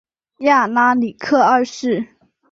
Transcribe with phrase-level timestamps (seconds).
[0.39, 2.07] 亚拉里克二世。